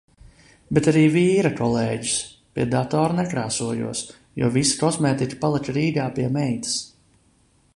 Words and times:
Bet 0.75 0.87
arī 0.91 1.01
vīra 1.15 1.51
kolēģus. 1.59 2.13
Pie 2.55 2.65
datora 2.71 3.17
nekrāsojos, 3.19 4.01
jo 4.43 4.49
visa 4.57 4.81
kosmētika 4.81 5.39
palika 5.45 5.77
Rīgā 5.77 6.07
pie 6.17 6.27
meitas. 6.39 6.81